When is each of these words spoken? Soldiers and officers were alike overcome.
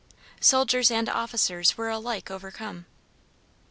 Soldiers 0.39 0.89
and 0.89 1.07
officers 1.07 1.77
were 1.77 1.89
alike 1.89 2.31
overcome. 2.31 2.87